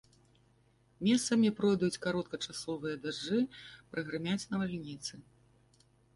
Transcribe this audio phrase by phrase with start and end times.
[1.07, 3.39] Месцамі пройдуць кароткачасовыя дажджы,
[3.93, 5.13] прагрымяць навальніцы.